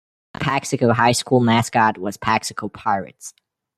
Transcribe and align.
The 0.33 0.39
Paxico 0.39 0.93
High 0.95 1.11
School 1.11 1.41
mascot 1.41 1.99
was 1.99 2.17
Paxico 2.17 2.69
Pirates. 2.69 3.35